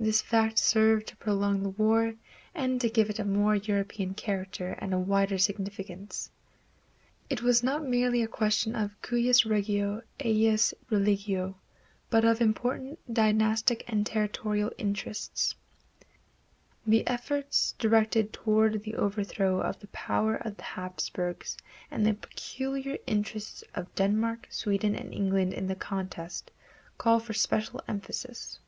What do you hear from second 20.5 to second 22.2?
the Hapsburgs and the